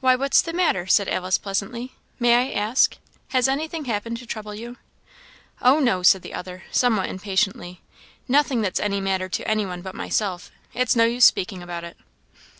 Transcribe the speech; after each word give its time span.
"Why, 0.00 0.14
what's 0.14 0.42
the 0.42 0.52
matter?" 0.52 0.86
said 0.86 1.08
Alice, 1.08 1.36
pleasantly; 1.36 1.92
"may 2.20 2.36
I 2.36 2.54
ask? 2.56 2.96
Has 3.30 3.48
anything 3.48 3.86
happened 3.86 4.18
to 4.18 4.24
trouble 4.26 4.54
you?" 4.54 4.76
"Oh, 5.60 5.80
no!" 5.80 6.04
said 6.04 6.22
the 6.22 6.34
other, 6.34 6.62
somewhat 6.70 7.08
impatiently; 7.08 7.80
"nothing 8.28 8.62
that's 8.62 8.78
any 8.78 9.00
matter 9.00 9.28
to 9.30 9.48
anyone 9.50 9.82
but 9.82 9.96
myself; 9.96 10.52
it's 10.72 10.94
no 10.94 11.04
use 11.04 11.24
speaking 11.24 11.64
about 11.64 11.82
it." 11.82 11.96